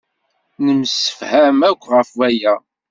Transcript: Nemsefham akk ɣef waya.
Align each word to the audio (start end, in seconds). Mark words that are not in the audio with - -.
Nemsefham 0.65 1.59
akk 1.69 1.83
ɣef 1.93 2.09
waya. 2.17 2.53